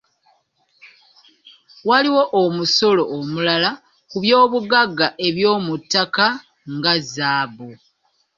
[1.87, 3.71] Waliwo omusolo omulala
[4.09, 6.27] ku by’obugagga eby’omuttaka
[6.75, 7.69] nga zzaabu.